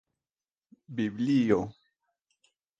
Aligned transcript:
biblio 0.95 1.61